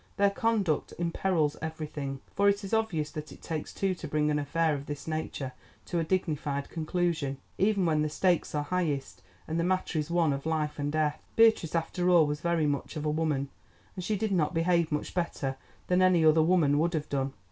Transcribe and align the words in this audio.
Their 0.17 0.31
conduct 0.31 0.95
imperils 0.97 1.57
everything, 1.61 2.21
for 2.33 2.49
it 2.49 2.63
is 2.63 2.73
obvious 2.73 3.11
that 3.11 3.31
it 3.31 3.43
takes 3.43 3.71
two 3.71 3.93
to 3.93 4.07
bring 4.07 4.31
an 4.31 4.39
affair 4.39 4.73
of 4.73 4.87
this 4.87 5.07
nature 5.07 5.51
to 5.85 5.99
a 5.99 6.03
dignified 6.03 6.69
conclusion, 6.71 7.37
even 7.59 7.85
when 7.85 8.01
the 8.01 8.09
stakes 8.09 8.55
are 8.55 8.63
highest, 8.63 9.21
and 9.47 9.59
the 9.59 9.63
matter 9.63 9.99
is 9.99 10.09
one 10.09 10.33
of 10.33 10.47
life 10.47 10.79
and 10.79 10.91
death. 10.91 11.21
Beatrice 11.35 11.75
after 11.75 12.09
all 12.09 12.25
was 12.25 12.41
very 12.41 12.65
much 12.65 12.95
of 12.95 13.05
a 13.05 13.11
woman, 13.11 13.49
and 13.95 14.03
she 14.03 14.15
did 14.15 14.31
not 14.31 14.55
behave 14.55 14.91
much 14.91 15.13
better 15.13 15.55
than 15.85 16.01
any 16.01 16.25
other 16.25 16.41
woman 16.41 16.79
would 16.79 16.95
have 16.95 17.07
done. 17.07 17.33